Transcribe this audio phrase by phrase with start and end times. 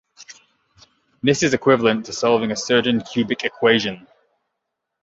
[1.21, 4.07] This is equivalent to solving a certain cubic equation.